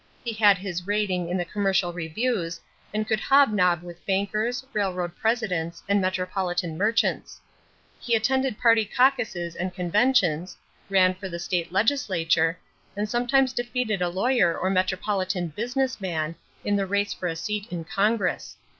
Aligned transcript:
He 0.23 0.33
had 0.33 0.57
his 0.57 0.87
rating 0.87 1.29
in 1.29 1.37
the 1.37 1.45
commercial 1.45 1.93
reviews 1.93 2.59
and 2.91 3.07
could 3.07 3.19
hobnob 3.19 3.83
with 3.83 4.03
bankers, 4.07 4.65
railroad 4.73 5.15
presidents, 5.15 5.83
and 5.87 6.01
metropolitan 6.01 6.75
merchants.... 6.75 7.39
He 7.99 8.15
attended 8.15 8.57
party 8.57 8.83
caucuses 8.83 9.55
and 9.55 9.75
conventions, 9.75 10.57
ran 10.89 11.13
for 11.13 11.29
the 11.29 11.37
state 11.37 11.71
legislature, 11.71 12.57
and 12.97 13.07
sometimes 13.07 13.53
defeated 13.53 14.01
a 14.01 14.09
lawyer 14.09 14.57
or 14.57 14.71
metropolitan 14.71 15.49
'business 15.49 16.01
man' 16.01 16.33
in 16.65 16.77
the 16.77 16.87
race 16.87 17.13
for 17.13 17.27
a 17.27 17.35
seat 17.35 17.67
in 17.71 17.83
Congress. 17.83 18.57